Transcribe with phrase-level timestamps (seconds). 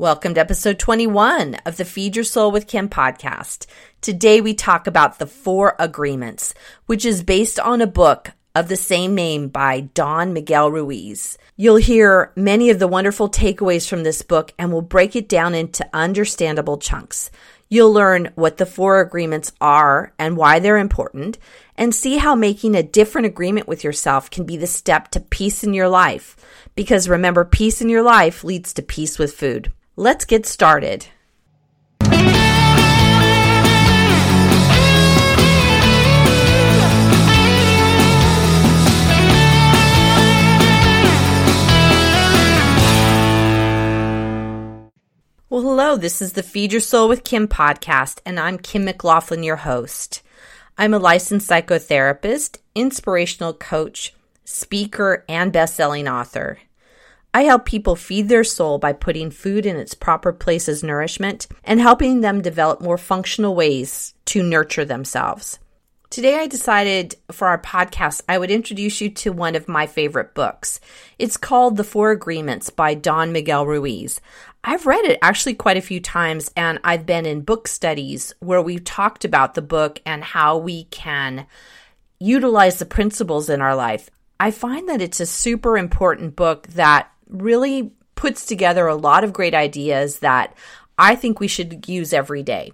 [0.00, 3.66] Welcome to episode 21 of the Feed Your Soul with Kim podcast.
[4.00, 6.54] Today we talk about the four agreements,
[6.86, 11.36] which is based on a book of the same name by Don Miguel Ruiz.
[11.56, 15.52] You'll hear many of the wonderful takeaways from this book and we'll break it down
[15.52, 17.32] into understandable chunks.
[17.68, 21.38] You'll learn what the four agreements are and why they're important,
[21.74, 25.64] and see how making a different agreement with yourself can be the step to peace
[25.64, 26.36] in your life.
[26.76, 29.72] Because remember, peace in your life leads to peace with food.
[30.00, 31.06] Let's get started.
[45.50, 49.42] Well, hello, this is the Feed Your Soul with Kim podcast, and I'm Kim McLaughlin,
[49.42, 50.22] your host.
[50.78, 56.60] I'm a licensed psychotherapist, inspirational coach, speaker, and best-selling author.
[57.34, 61.46] I help people feed their soul by putting food in its proper place as nourishment
[61.62, 65.58] and helping them develop more functional ways to nurture themselves.
[66.10, 70.34] Today, I decided for our podcast, I would introduce you to one of my favorite
[70.34, 70.80] books.
[71.18, 74.18] It's called The Four Agreements by Don Miguel Ruiz.
[74.64, 78.62] I've read it actually quite a few times, and I've been in book studies where
[78.62, 81.46] we've talked about the book and how we can
[82.18, 84.08] utilize the principles in our life.
[84.40, 89.32] I find that it's a super important book that really puts together a lot of
[89.32, 90.54] great ideas that
[90.98, 92.72] I think we should use every day.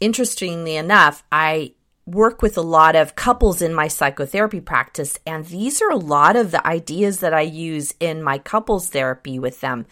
[0.00, 1.72] Interestingly enough, I
[2.06, 6.36] work with a lot of couples in my psychotherapy practice, and these are a lot
[6.36, 9.84] of the ideas that I use in my couples therapy with them.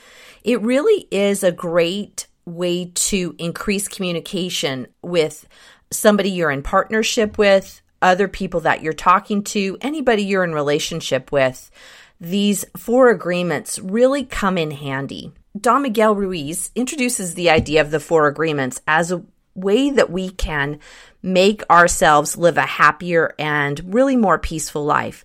[0.42, 5.46] It really is a great way to increase communication with
[5.90, 11.32] somebody you're in partnership with, other people that you're talking to, anybody you're in relationship
[11.32, 11.70] with.
[12.20, 15.32] These four agreements really come in handy.
[15.58, 19.22] Don Miguel Ruiz introduces the idea of the four agreements as a
[19.54, 20.78] way that we can
[21.22, 25.24] make ourselves live a happier and really more peaceful life.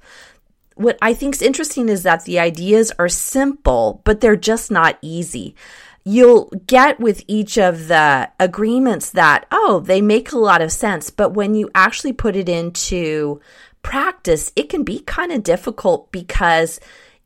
[0.76, 4.98] What I think is interesting is that the ideas are simple, but they're just not
[5.02, 5.56] easy.
[6.04, 11.12] You'll get with each of the agreements that, oh, they make a lot of sense,
[11.12, 13.40] but when you actually put it into
[13.84, 16.80] practice, it can be kind of difficult because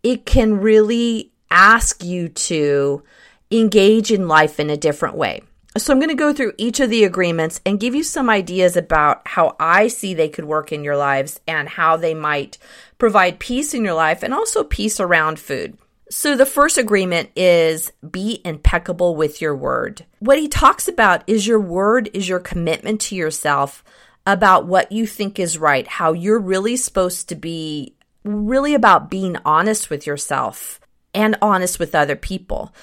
[0.04, 3.04] it can really ask you to
[3.52, 5.42] engage in life in a different way.
[5.78, 8.78] So I'm going to go through each of the agreements and give you some ideas
[8.78, 12.58] about how I see they could work in your lives and how they might
[12.98, 15.78] provide peace in your life and also peace around food.
[16.10, 20.06] So the first agreement is be impeccable with your word.
[20.20, 23.84] What he talks about is your word is your commitment to yourself
[24.26, 29.38] about what you think is right, how you're really supposed to be really about being
[29.46, 30.80] honest with yourself
[31.14, 32.74] and honest with other people.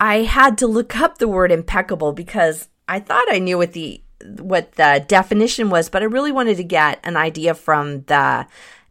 [0.00, 4.02] I had to look up the word impeccable because I thought I knew what the
[4.40, 8.46] what the definition was, but I really wanted to get an idea from the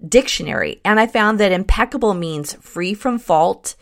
[0.07, 0.79] dictionary.
[0.85, 3.75] And I found that impeccable means free from fault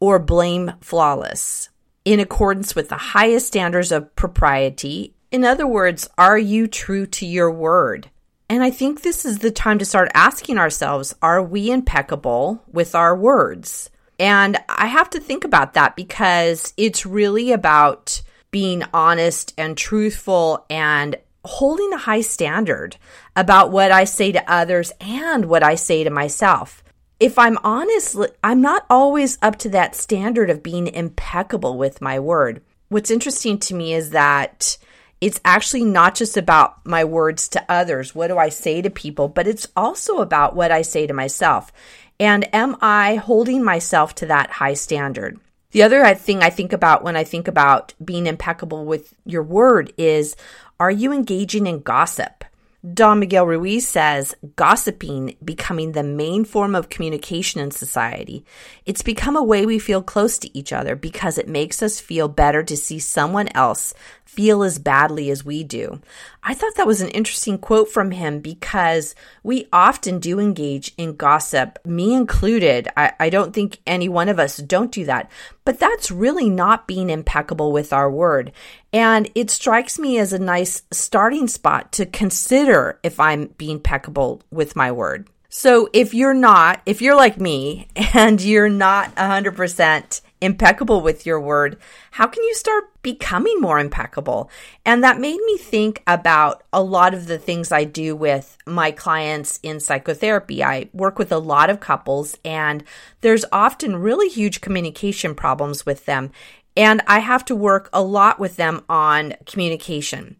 [0.00, 1.70] or blame flawless
[2.04, 5.14] in accordance with the highest standards of propriety.
[5.34, 8.08] In other words, are you true to your word?
[8.48, 12.94] And I think this is the time to start asking ourselves are we impeccable with
[12.94, 13.90] our words?
[14.16, 18.22] And I have to think about that because it's really about
[18.52, 22.96] being honest and truthful and holding a high standard
[23.34, 26.84] about what I say to others and what I say to myself.
[27.18, 32.20] If I'm honest, I'm not always up to that standard of being impeccable with my
[32.20, 32.62] word.
[32.88, 34.78] What's interesting to me is that
[35.20, 38.14] it's actually not just about my words to others.
[38.14, 39.28] What do I say to people?
[39.28, 41.72] But it's also about what I say to myself.
[42.20, 45.38] And am I holding myself to that high standard?
[45.72, 49.92] The other thing I think about when I think about being impeccable with your word
[49.98, 50.36] is
[50.78, 52.44] are you engaging in gossip?
[52.92, 58.44] Don Miguel Ruiz says gossiping becoming the main form of communication in society.
[58.84, 62.28] It's become a way we feel close to each other because it makes us feel
[62.28, 63.94] better to see someone else
[64.26, 66.00] feel as badly as we do.
[66.42, 71.16] I thought that was an interesting quote from him because we often do engage in
[71.16, 72.88] gossip, me included.
[72.96, 75.30] I, I don't think any one of us don't do that,
[75.64, 78.52] but that's really not being impeccable with our word.
[78.94, 84.40] And it strikes me as a nice starting spot to consider if I'm being impeccable
[84.52, 85.28] with my word.
[85.48, 91.40] So if you're not, if you're like me and you're not 100% impeccable with your
[91.40, 91.78] word,
[92.12, 94.48] how can you start becoming more impeccable?
[94.84, 98.92] And that made me think about a lot of the things I do with my
[98.92, 100.62] clients in psychotherapy.
[100.62, 102.84] I work with a lot of couples, and
[103.22, 106.30] there's often really huge communication problems with them.
[106.76, 110.36] And I have to work a lot with them on communication.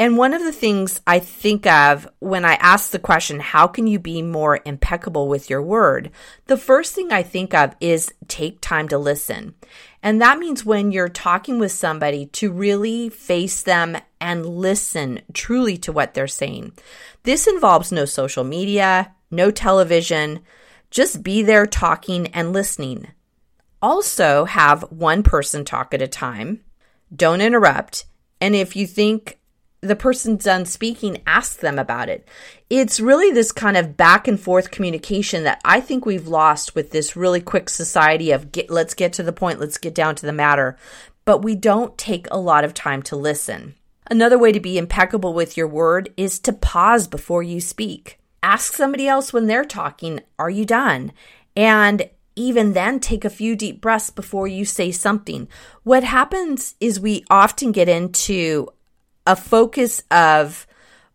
[0.00, 3.88] And one of the things I think of when I ask the question, how can
[3.88, 6.12] you be more impeccable with your word?
[6.46, 9.54] The first thing I think of is take time to listen.
[10.00, 15.76] And that means when you're talking with somebody to really face them and listen truly
[15.78, 16.74] to what they're saying.
[17.24, 20.40] This involves no social media, no television,
[20.90, 23.08] just be there talking and listening.
[23.80, 26.60] Also, have one person talk at a time.
[27.14, 28.06] Don't interrupt.
[28.40, 29.38] And if you think
[29.80, 32.26] the person's done speaking, ask them about it.
[32.68, 36.90] It's really this kind of back and forth communication that I think we've lost with
[36.90, 40.26] this really quick society of get, let's get to the point, let's get down to
[40.26, 40.76] the matter.
[41.24, 43.74] But we don't take a lot of time to listen.
[44.10, 48.18] Another way to be impeccable with your word is to pause before you speak.
[48.42, 51.12] Ask somebody else when they're talking, Are you done?
[51.54, 55.48] And even then, take a few deep breaths before you say something.
[55.82, 58.68] What happens is we often get into
[59.26, 60.66] a focus of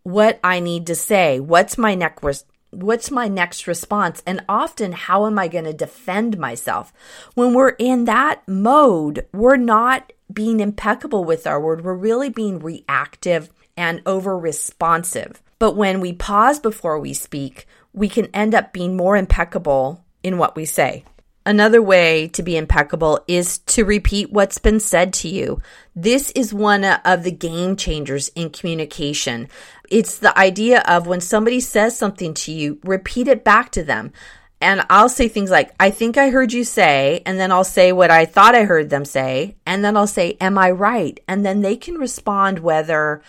[0.04, 5.28] what I need to say, what's my next what's my next response and often how
[5.28, 6.92] am I going to defend myself.
[7.36, 11.86] When we're in that mode, we're not being impeccable with our word.
[11.86, 15.42] We're really being reactive and over responsive.
[15.60, 20.40] But when we pause before we speak, we can end up being more impeccable in
[20.40, 21.04] what we say.
[21.46, 25.62] Another way to be impeccable is to repeat what's been said to you.
[25.94, 29.50] This is one of the game changers in communication.
[29.90, 34.14] It's the idea of when somebody says something to you, repeat it back to them.
[34.62, 37.92] And I'll say things like, I think I heard you say, and then I'll say
[37.92, 41.20] what I thought I heard them say, and then I'll say, Am I right?
[41.28, 43.22] And then they can respond whether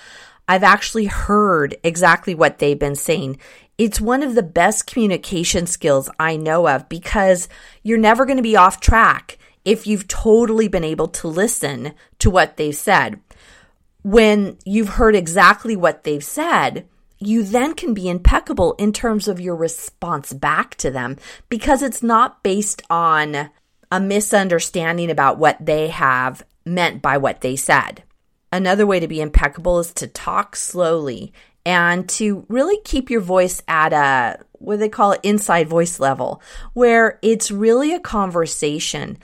[0.46, 3.38] I've actually heard exactly what they've been saying.
[3.76, 7.48] It's one of the best communication skills I know of because
[7.82, 12.30] you're never going to be off track if you've totally been able to listen to
[12.30, 13.20] what they've said.
[14.02, 16.86] When you've heard exactly what they've said,
[17.18, 21.16] you then can be impeccable in terms of your response back to them
[21.48, 23.50] because it's not based on
[23.90, 28.02] a misunderstanding about what they have meant by what they said.
[28.52, 31.32] Another way to be impeccable is to talk slowly
[31.66, 36.40] and to really keep your voice at a what they call it inside voice level,
[36.72, 39.18] where it's really a conversation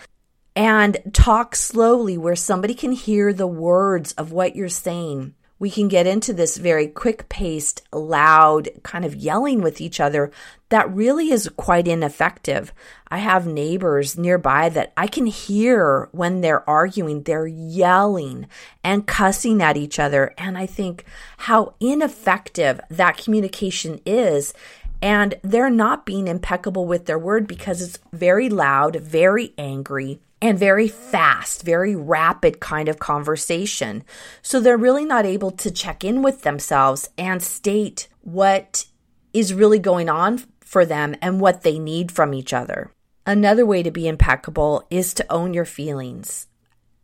[0.55, 5.87] and talk slowly where somebody can hear the words of what you're saying we can
[5.87, 10.33] get into this very quick paced, loud kind of yelling with each other
[10.71, 12.73] that really is quite ineffective.
[13.09, 18.47] I have neighbors nearby that I can hear when they're arguing, they're yelling
[18.83, 20.33] and cussing at each other.
[20.39, 21.05] And I think
[21.39, 24.55] how ineffective that communication is.
[25.03, 30.59] And they're not being impeccable with their word because it's very loud, very angry and
[30.59, 34.05] very fast, very rapid kind of conversation.
[34.43, 38.87] So they're really not able to check in with themselves and state what
[39.33, 42.91] is really going on for them and what they need from each other.
[43.27, 46.47] Another way to be impeccable is to own your feelings.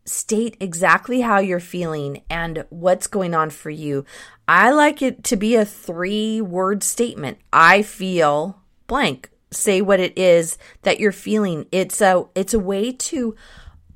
[0.05, 4.05] State exactly how you're feeling and what's going on for you.
[4.49, 7.39] I like it to be a three word statement.
[7.53, 11.67] I feel blank say what it is that you're feeling.
[11.73, 13.37] It's a it's a way to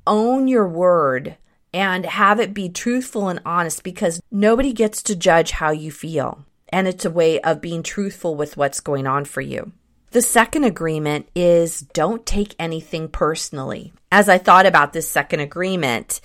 [0.07, 1.37] own your word
[1.73, 6.45] and have it be truthful and honest because nobody gets to judge how you feel.
[6.69, 9.71] And it's a way of being truthful with what's going on for you.
[10.11, 13.93] The second agreement is don't take anything personally.
[14.11, 16.19] As I thought about this second agreement,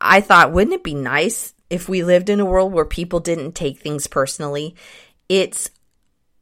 [0.00, 3.52] I thought, wouldn't it be nice if we lived in a world where people didn't
[3.52, 4.74] take things personally?
[5.28, 5.70] It's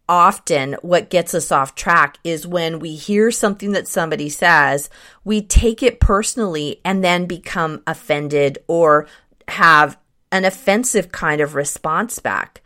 [0.09, 4.89] often what gets us off track is when we hear something that somebody says,
[5.25, 9.07] we take it personally and then become offended or
[9.49, 9.99] have
[10.31, 12.63] an offensive kind of response back.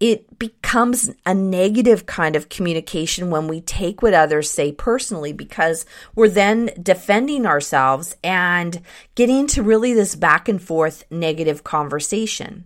[0.00, 5.86] It becomes a negative kind of communication when we take what others say personally because
[6.16, 8.82] we're then defending ourselves and
[9.14, 12.64] getting to really this back and forth negative conversation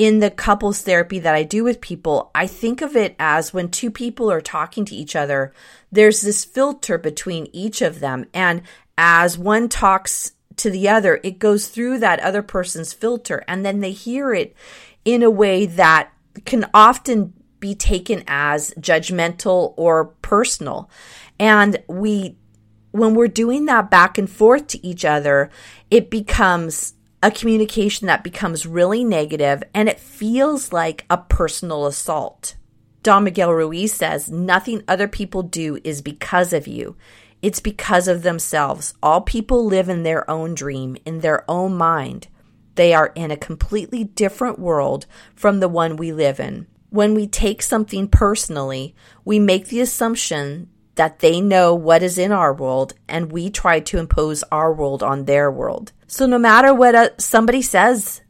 [0.00, 3.68] in the couples therapy that I do with people, I think of it as when
[3.68, 5.52] two people are talking to each other,
[5.92, 8.24] there's this filter between each of them.
[8.32, 8.62] And
[8.96, 13.80] as one talks to the other, it goes through that other person's filter, and then
[13.80, 14.56] they hear it
[15.04, 16.10] in a way that
[16.46, 20.88] can often be taken as judgmental or personal.
[21.38, 22.38] And we,
[22.92, 25.50] when we're doing that back and forth to each other,
[25.90, 32.56] it becomes a communication that becomes really negative and it feels like a personal assault.
[33.02, 36.96] Don Miguel Ruiz says, Nothing other people do is because of you.
[37.42, 38.94] it's because of themselves.
[39.02, 42.28] All people live in their own dream, in their own mind.
[42.74, 46.66] They are in a completely different world from the one we live in.
[46.90, 52.32] When we take something personally, we make the assumption that they know what is in
[52.32, 55.92] our world and we try to impose our world on their world.
[56.10, 58.20] So no matter what uh, somebody says,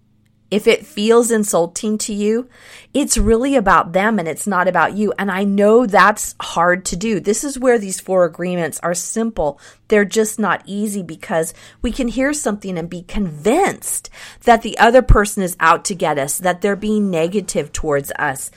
[0.50, 2.46] if it feels insulting to you,
[2.92, 5.14] it's really about them and it's not about you.
[5.18, 7.20] And I know that's hard to do.
[7.20, 9.58] This is where these four agreements are simple.
[9.88, 14.10] They're just not easy because we can hear something and be convinced
[14.42, 18.50] that the other person is out to get us, that they're being negative towards us.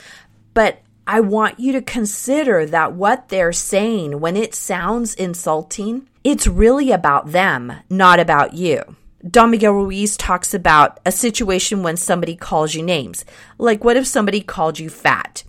[0.54, 6.46] But I want you to consider that what they're saying, when it sounds insulting, it's
[6.46, 8.98] really about them, not about you.
[9.28, 13.24] Don Miguel Ruiz talks about a situation when somebody calls you names.
[13.58, 15.44] Like, what if somebody called you fat?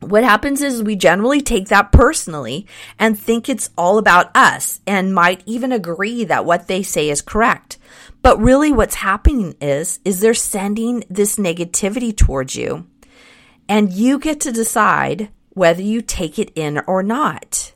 [0.00, 2.66] What happens is we generally take that personally
[2.98, 7.22] and think it's all about us and might even agree that what they say is
[7.22, 7.78] correct.
[8.20, 12.86] But really what's happening is, is they're sending this negativity towards you
[13.68, 17.72] and you get to decide whether you take it in or not.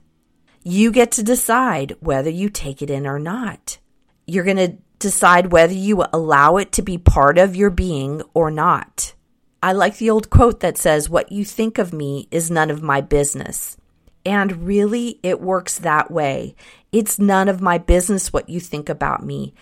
[0.62, 3.78] You get to decide whether you take it in or not.
[4.26, 8.50] You're going to decide whether you allow it to be part of your being or
[8.50, 9.14] not.
[9.62, 12.82] I like the old quote that says, What you think of me is none of
[12.82, 13.76] my business.
[14.24, 16.54] And really, it works that way.
[16.92, 19.54] It's none of my business what you think about me.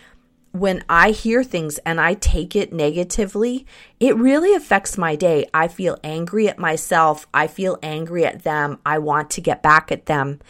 [0.52, 3.66] When I hear things and I take it negatively,
[3.98, 5.46] it really affects my day.
[5.52, 7.26] I feel angry at myself.
[7.34, 8.78] I feel angry at them.
[8.86, 10.40] I want to get back at them.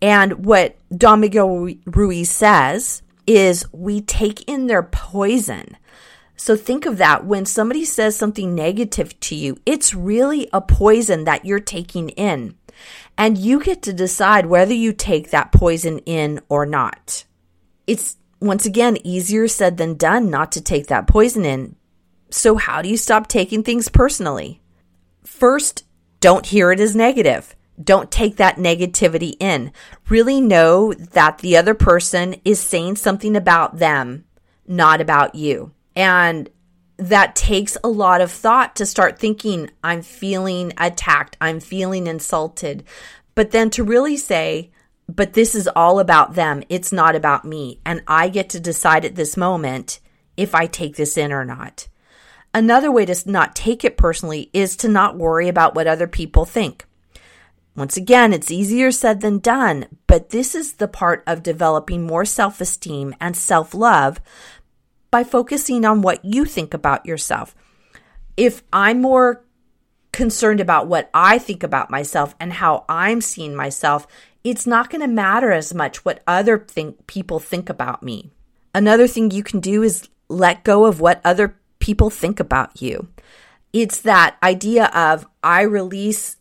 [0.00, 5.76] And what Miguel Ruiz says is we take in their poison.
[6.34, 7.26] So think of that.
[7.26, 12.56] When somebody says something negative to you, it's really a poison that you're taking in.
[13.18, 17.24] And you get to decide whether you take that poison in or not.
[17.86, 21.76] It's once again easier said than done not to take that poison in.
[22.30, 24.62] So, how do you stop taking things personally?
[25.24, 25.84] First,
[26.20, 27.56] don't hear it as negative.
[27.82, 29.72] Don't take that negativity in.
[30.08, 34.24] Really know that the other person is saying something about them,
[34.66, 35.72] not about you.
[35.94, 36.48] And
[36.96, 42.84] that takes a lot of thought to start thinking, I'm feeling attacked, I'm feeling insulted.
[43.34, 44.72] But then to really say,
[45.08, 47.80] but this is all about them, it's not about me.
[47.86, 50.00] And I get to decide at this moment
[50.36, 51.86] if I take this in or not.
[52.52, 56.44] Another way to not take it personally is to not worry about what other people
[56.44, 56.84] think.
[57.78, 62.24] Once again, it's easier said than done, but this is the part of developing more
[62.24, 64.20] self esteem and self love
[65.12, 67.54] by focusing on what you think about yourself.
[68.36, 69.44] If I'm more
[70.10, 74.08] concerned about what I think about myself and how I'm seeing myself,
[74.42, 78.32] it's not going to matter as much what other think, people think about me.
[78.74, 83.06] Another thing you can do is let go of what other people think about you.
[83.72, 86.37] It's that idea of I release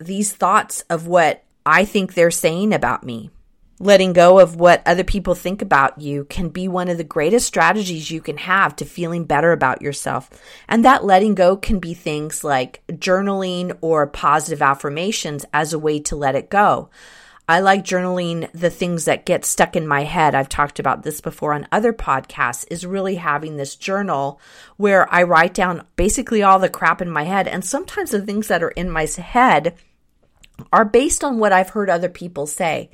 [0.00, 3.30] these thoughts of what I think they're saying about me.
[3.78, 7.46] Letting go of what other people think about you can be one of the greatest
[7.46, 10.28] strategies you can have to feeling better about yourself.
[10.68, 15.98] And that letting go can be things like journaling or positive affirmations as a way
[16.00, 16.90] to let it go.
[17.48, 20.36] I like journaling the things that get stuck in my head.
[20.36, 24.40] I've talked about this before on other podcasts, is really having this journal
[24.76, 27.48] where I write down basically all the crap in my head.
[27.48, 29.74] And sometimes the things that are in my head
[30.72, 32.90] are based on what I've heard other people say.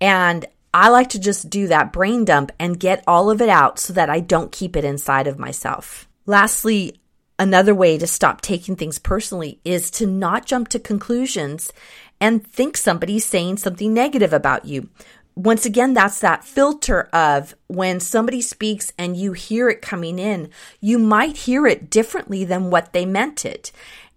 [0.00, 3.78] And I like to just do that brain dump and get all of it out
[3.78, 6.08] so that I don't keep it inside of myself.
[6.26, 7.00] Lastly,
[7.38, 11.72] another way to stop taking things personally is to not jump to conclusions
[12.20, 14.88] and think somebody's saying something negative about you.
[15.34, 20.50] Once again, that's that filter of when somebody speaks and you hear it coming in,
[20.80, 23.72] you might hear it differently than what they meant it.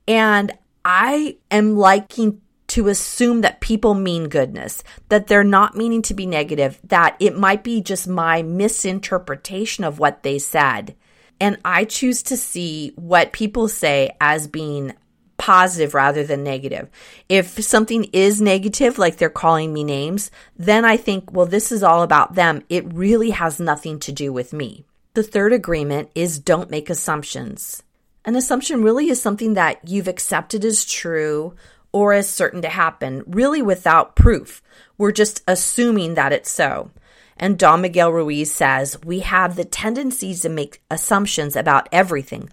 [0.07, 0.51] And
[0.83, 2.41] I am liking
[2.73, 7.37] to assume that people mean goodness, that they're not meaning to be negative, that it
[7.37, 10.95] might be just my misinterpretation of what they said.
[11.39, 14.95] And I choose to see what people say as being
[15.37, 16.89] positive rather than negative.
[17.29, 21.83] If something is negative, like they're calling me names, then I think, well, this is
[21.83, 22.63] all about them.
[22.69, 24.83] It really has nothing to do with me.
[25.13, 27.83] The third agreement is don't make assumptions.
[28.25, 31.53] An assumption really is something that you've accepted as true
[31.93, 34.61] or as certain to happen, really without proof.
[34.97, 36.91] We're just assuming that it's so.
[37.37, 42.49] And Don Miguel Ruiz says, We have the tendencies to make assumptions about everything.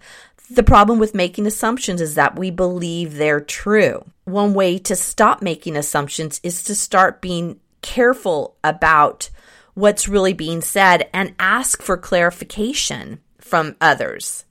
[0.49, 4.05] The problem with making assumptions is that we believe they're true.
[4.25, 9.29] One way to stop making assumptions is to start being careful about
[9.73, 14.45] what's really being said and ask for clarification from others.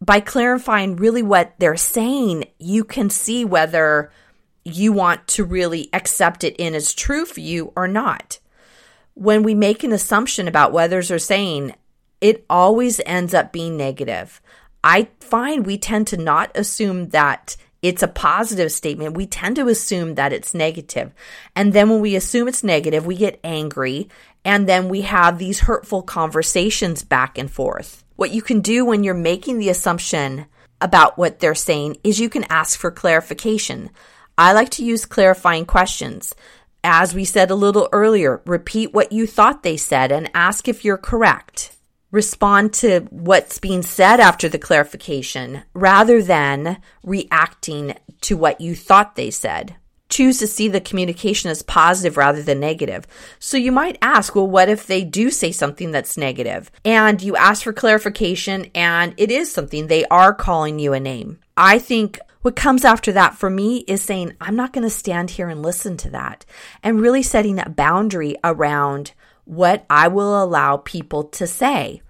[0.00, 4.12] By clarifying really what they're saying, you can see whether
[4.64, 8.38] you want to really accept it in as true for you or not.
[9.14, 11.74] When we make an assumption about what others are saying,
[12.20, 14.40] it always ends up being negative.
[14.84, 19.16] I find we tend to not assume that it's a positive statement.
[19.16, 21.12] We tend to assume that it's negative.
[21.54, 24.08] And then when we assume it's negative, we get angry
[24.44, 28.04] and then we have these hurtful conversations back and forth.
[28.18, 30.46] What you can do when you're making the assumption
[30.80, 33.90] about what they're saying is you can ask for clarification.
[34.36, 36.34] I like to use clarifying questions.
[36.82, 40.84] As we said a little earlier, repeat what you thought they said and ask if
[40.84, 41.76] you're correct.
[42.10, 49.14] Respond to what's being said after the clarification rather than reacting to what you thought
[49.14, 49.76] they said.
[50.08, 53.06] Choose to see the communication as positive rather than negative.
[53.38, 56.70] So you might ask, well, what if they do say something that's negative?
[56.84, 61.38] And you ask for clarification and it is something they are calling you a name.
[61.56, 65.30] I think what comes after that for me is saying, I'm not going to stand
[65.30, 66.46] here and listen to that.
[66.82, 69.12] And really setting that boundary around
[69.44, 72.00] what I will allow people to say.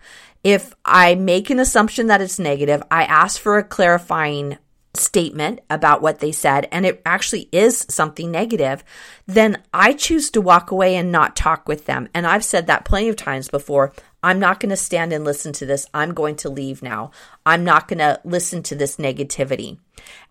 [0.45, 4.59] If I make an assumption that it's negative, I ask for a clarifying
[4.99, 8.85] statement about what they said and it actually is something negative,
[9.27, 12.09] then I choose to walk away and not talk with them.
[12.15, 13.93] And I've said that plenty of times before.
[14.23, 15.87] I'm not going to stand and listen to this.
[15.95, 17.13] I'm going to leave now.
[17.47, 19.79] I'm not going to listen to this negativity.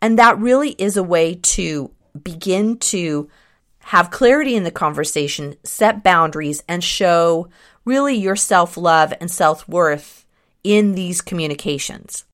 [0.01, 3.29] And that really is a way to begin to
[3.79, 7.47] have clarity in the conversation, set boundaries, and show
[7.86, 10.25] really your self love and self worth
[10.63, 12.25] in these communications.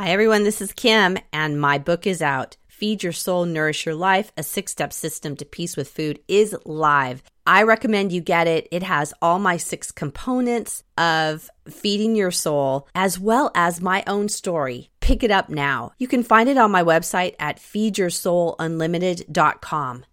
[0.00, 0.44] Hi, everyone.
[0.44, 2.56] This is Kim, and my book is out.
[2.68, 6.56] Feed Your Soul, Nourish Your Life, a six step system to peace with food is
[6.64, 7.22] live.
[7.46, 8.66] I recommend you get it.
[8.72, 14.30] It has all my six components of feeding your soul, as well as my own
[14.30, 14.88] story.
[15.00, 15.92] Pick it up now.
[15.98, 20.04] You can find it on my website at feedyoursoulunlimited.com.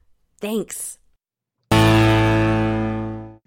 [0.42, 1.00] Thanks.
[1.70, 3.40] The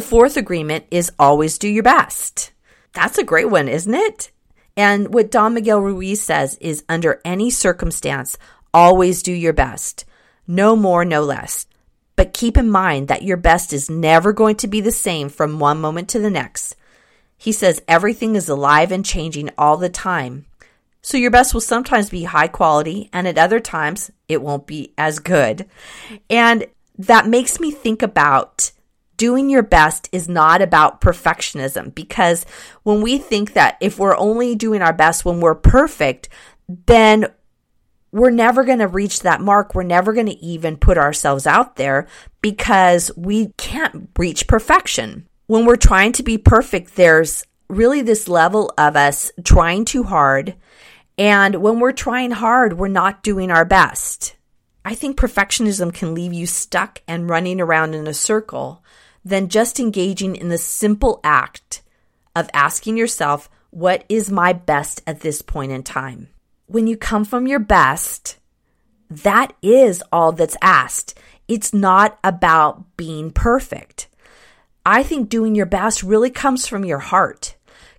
[0.00, 2.50] fourth agreement is always do your best.
[2.94, 4.32] That's a great one, isn't it?
[4.76, 8.36] And what Don Miguel Ruiz says is under any circumstance,
[8.72, 10.04] always do your best.
[10.46, 11.66] No more, no less.
[12.16, 15.58] But keep in mind that your best is never going to be the same from
[15.58, 16.76] one moment to the next.
[17.36, 20.46] He says everything is alive and changing all the time.
[21.02, 24.92] So your best will sometimes be high quality and at other times it won't be
[24.96, 25.66] as good.
[26.30, 28.70] And that makes me think about
[29.16, 32.44] doing your best is not about perfectionism because
[32.82, 36.28] when we think that if we're only doing our best when we're perfect,
[36.86, 37.26] then
[38.12, 39.74] we're never going to reach that mark.
[39.74, 42.06] We're never going to even put ourselves out there
[42.40, 45.26] because we can't reach perfection.
[45.46, 50.54] When we're trying to be perfect, there's really this level of us trying too hard.
[51.18, 54.36] And when we're trying hard, we're not doing our best.
[54.84, 58.83] I think perfectionism can leave you stuck and running around in a circle
[59.24, 61.82] than just engaging in the simple act
[62.36, 66.28] of asking yourself, what is my best at this point in time?
[66.66, 68.38] When you come from your best,
[69.10, 71.18] that is all that's asked.
[71.48, 74.08] It's not about being perfect.
[74.86, 77.56] I think doing your best really comes from your heart,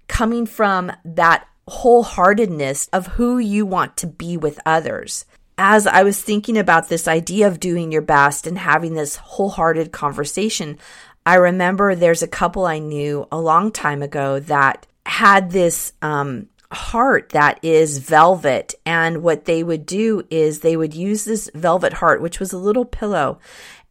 [0.08, 5.26] coming from that wholeheartedness of who you want to be with others.
[5.58, 9.92] As I was thinking about this idea of doing your best and having this wholehearted
[9.92, 10.78] conversation,
[11.26, 16.48] I remember there's a couple I knew a long time ago that had this um,
[16.72, 18.76] heart that is velvet.
[18.86, 22.58] And what they would do is they would use this velvet heart, which was a
[22.58, 23.40] little pillow.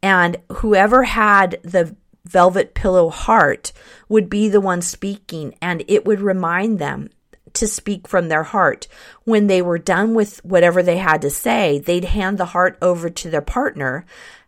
[0.03, 3.73] And whoever had the velvet pillow heart
[4.09, 7.11] would be the one speaking, and it would remind them
[7.55, 8.89] to speak from their heart.
[9.25, 13.09] When they were done with whatever they had to say, they'd hand the heart over
[13.11, 14.05] to their partner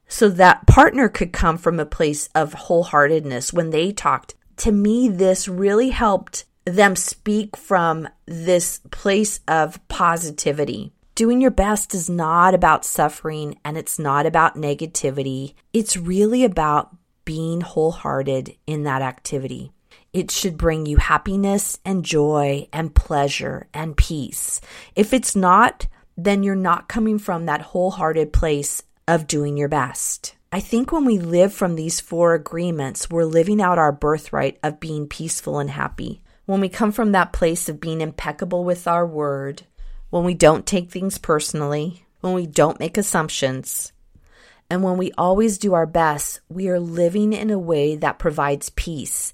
[0.08, 4.34] so that partner could come from a place of wholeheartedness when they talked.
[4.58, 10.92] To me, this really helped them speak from this place of positivity.
[11.14, 15.54] Doing your best is not about suffering and it's not about negativity.
[15.72, 19.72] It's really about being wholehearted in that activity.
[20.12, 24.60] It should bring you happiness and joy and pleasure and peace.
[24.94, 30.34] If it's not, then you're not coming from that wholehearted place of doing your best.
[30.52, 34.80] I think when we live from these four agreements, we're living out our birthright of
[34.80, 36.22] being peaceful and happy.
[36.46, 39.62] When we come from that place of being impeccable with our word,
[40.10, 43.92] when we don't take things personally, when we don't make assumptions,
[44.70, 48.70] And when we always do our best, we are living in a way that provides
[48.70, 49.32] peace.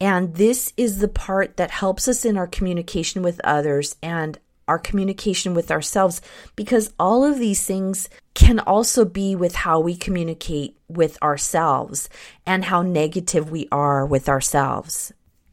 [0.00, 4.78] And this is the part that helps us in our communication with others and our
[4.78, 6.20] communication with ourselves
[6.56, 12.08] because all of these things can also be with how we communicate with ourselves
[12.44, 15.12] and how negative we are with ourselves.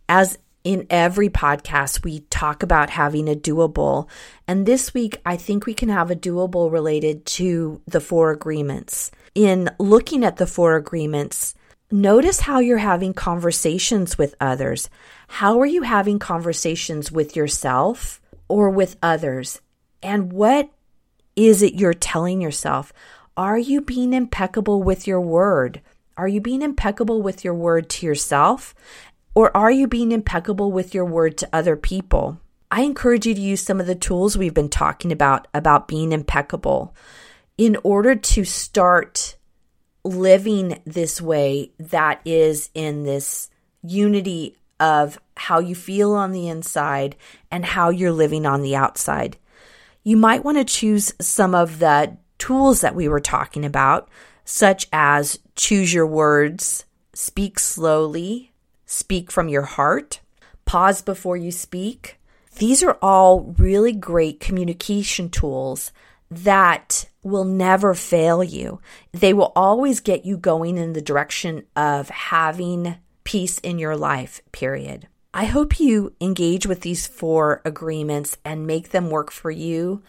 [0.10, 4.10] As in every podcast, we talk about having a doable.
[4.47, 9.12] And this week, I think we can have a doable related to the four agreements.
[9.36, 11.56] In looking at the four agreements,
[11.91, 14.89] notice how you're having conversations with others.
[15.28, 18.21] How are you having conversations with yourself
[18.54, 19.62] or with others?
[20.04, 20.70] And what
[21.36, 22.94] is it you're telling yourself?
[23.36, 25.82] Are you being impeccable with your word?
[26.18, 28.76] Are you being impeccable with your word to yourself?
[29.34, 32.39] Or are you being impeccable with your word to other people?
[32.70, 36.12] I encourage you to use some of the tools we've been talking about, about being
[36.12, 36.96] impeccable,
[37.58, 39.36] in order to start
[40.04, 43.50] living this way that is in this
[43.82, 47.15] unity of how you feel on the inside
[47.52, 49.38] and how you're living on the outside.
[50.04, 54.10] You might want to choose some of the tools that we were talking about,
[54.46, 58.52] such as choose your words, speak slowly,
[58.86, 60.19] speak from your heart,
[60.65, 62.19] pause before you speak.
[62.58, 65.91] These are all really great communication tools
[66.30, 68.82] that will never fail you.
[69.12, 74.41] They will always get you going in the direction of having peace in your life,
[74.52, 75.08] period.
[75.34, 80.04] I hope you engage with these four agreements and make them work for you.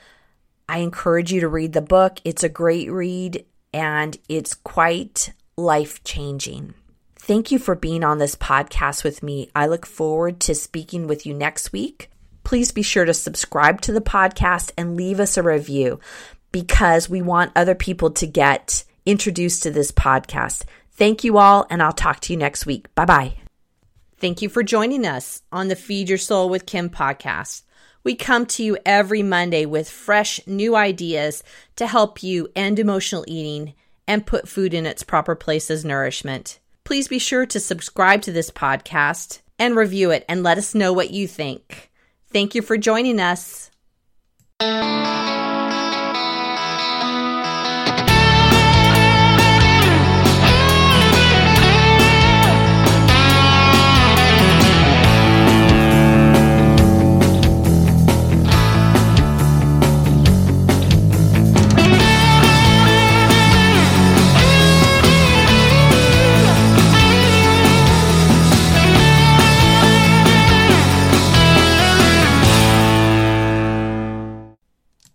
[0.68, 2.18] I encourage you to read the book.
[2.24, 6.74] It's a great read and it's quite life changing.
[7.16, 9.50] Thank you for being on this podcast with me.
[9.56, 12.10] I look forward to speaking with you next week.
[12.42, 16.00] Please be sure to subscribe to the podcast and leave us a review
[16.52, 20.64] because we want other people to get introduced to this podcast.
[20.92, 22.94] Thank you all, and I'll talk to you next week.
[22.94, 23.43] Bye bye.
[24.24, 27.64] Thank you for joining us on the Feed Your Soul with Kim podcast.
[28.04, 31.44] We come to you every Monday with fresh new ideas
[31.76, 33.74] to help you end emotional eating
[34.08, 36.58] and put food in its proper place as nourishment.
[36.84, 40.90] Please be sure to subscribe to this podcast and review it and let us know
[40.90, 41.90] what you think.
[42.32, 43.70] Thank you for joining us.